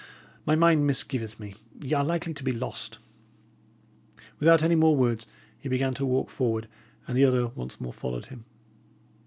[0.47, 2.97] My mind misgiveth me, y' are likely to be lost."
[4.39, 5.27] Without any more words,
[5.59, 6.67] he began to walk forward,
[7.07, 8.45] and the other once more followed him.